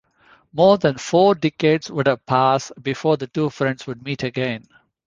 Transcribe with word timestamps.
More 0.51 0.79
than 0.79 0.97
four 0.97 1.35
decades 1.35 1.91
would 1.91 2.07
pass 2.25 2.71
before 2.81 3.17
the 3.17 3.27
two 3.27 3.51
friends 3.51 3.85
would 3.85 4.03
meet 4.03 4.23
again. 4.23 4.67